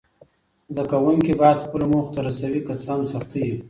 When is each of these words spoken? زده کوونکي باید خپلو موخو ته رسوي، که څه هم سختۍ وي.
زده 0.73 0.83
کوونکي 0.91 1.33
باید 1.41 1.63
خپلو 1.65 1.85
موخو 1.91 2.13
ته 2.15 2.21
رسوي، 2.27 2.61
که 2.67 2.73
څه 2.83 2.89
هم 2.93 3.01
سختۍ 3.11 3.43
وي. 3.47 3.57